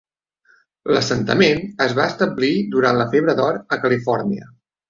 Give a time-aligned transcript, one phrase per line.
[0.95, 4.53] L'assentament es va establir durant la febre d'or a Califòrnia.